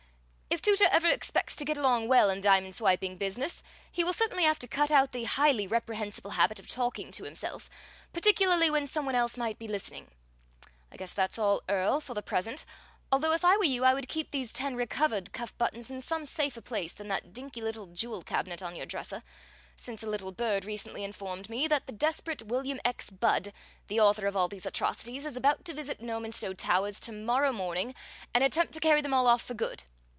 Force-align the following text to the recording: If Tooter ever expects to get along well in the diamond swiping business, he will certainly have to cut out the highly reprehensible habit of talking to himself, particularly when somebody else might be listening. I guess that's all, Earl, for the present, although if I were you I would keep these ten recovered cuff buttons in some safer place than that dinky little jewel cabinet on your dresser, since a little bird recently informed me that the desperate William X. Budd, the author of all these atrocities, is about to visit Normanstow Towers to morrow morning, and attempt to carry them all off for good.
If 0.53 0.61
Tooter 0.61 0.89
ever 0.91 1.07
expects 1.07 1.55
to 1.55 1.65
get 1.65 1.77
along 1.77 2.09
well 2.09 2.29
in 2.29 2.39
the 2.39 2.43
diamond 2.43 2.75
swiping 2.75 3.15
business, 3.15 3.63
he 3.89 4.03
will 4.03 4.11
certainly 4.11 4.43
have 4.43 4.59
to 4.59 4.67
cut 4.67 4.91
out 4.91 5.13
the 5.13 5.23
highly 5.23 5.65
reprehensible 5.65 6.31
habit 6.31 6.59
of 6.59 6.67
talking 6.67 7.09
to 7.13 7.23
himself, 7.23 7.69
particularly 8.11 8.69
when 8.69 8.85
somebody 8.85 9.17
else 9.17 9.37
might 9.37 9.57
be 9.57 9.69
listening. 9.69 10.11
I 10.91 10.97
guess 10.97 11.13
that's 11.13 11.39
all, 11.39 11.63
Earl, 11.69 12.01
for 12.01 12.13
the 12.13 12.21
present, 12.21 12.65
although 13.13 13.31
if 13.31 13.45
I 13.45 13.55
were 13.55 13.63
you 13.63 13.85
I 13.85 13.93
would 13.93 14.09
keep 14.09 14.31
these 14.31 14.51
ten 14.51 14.75
recovered 14.75 15.31
cuff 15.31 15.57
buttons 15.57 15.89
in 15.89 16.01
some 16.01 16.25
safer 16.25 16.61
place 16.61 16.91
than 16.91 17.07
that 17.07 17.31
dinky 17.31 17.61
little 17.61 17.87
jewel 17.87 18.21
cabinet 18.21 18.61
on 18.61 18.75
your 18.75 18.85
dresser, 18.85 19.23
since 19.77 20.03
a 20.03 20.07
little 20.09 20.33
bird 20.33 20.65
recently 20.65 21.05
informed 21.05 21.49
me 21.49 21.65
that 21.69 21.85
the 21.87 21.93
desperate 21.93 22.41
William 22.41 22.79
X. 22.83 23.09
Budd, 23.09 23.53
the 23.87 24.01
author 24.01 24.27
of 24.27 24.35
all 24.35 24.49
these 24.49 24.65
atrocities, 24.65 25.25
is 25.25 25.37
about 25.37 25.63
to 25.63 25.73
visit 25.73 26.01
Normanstow 26.01 26.53
Towers 26.53 26.99
to 26.99 27.13
morrow 27.13 27.53
morning, 27.53 27.95
and 28.33 28.43
attempt 28.43 28.73
to 28.73 28.81
carry 28.81 28.99
them 29.01 29.13
all 29.13 29.27
off 29.27 29.41
for 29.41 29.53
good. 29.53 29.85